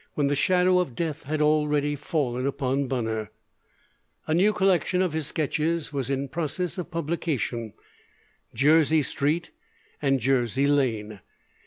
When 0.15 0.25
the 0.25 0.35
shadow 0.35 0.79
of 0.79 0.95
death 0.95 1.25
had 1.25 1.43
already 1.43 1.95
fallen 1.95 2.47
upon 2.47 2.87
Bunner, 2.87 3.29
a 4.25 4.33
new 4.33 4.51
collection 4.51 4.99
of 4.99 5.13
his 5.13 5.27
sketches 5.27 5.93
was 5.93 6.09
in 6.09 6.27
process 6.27 6.79
of 6.79 6.89
publication: 6.89 7.73
'Jersey 8.55 9.03
Street 9.03 9.51
and 10.01 10.19
Jersey 10.19 10.65
Lane.' 10.65 11.19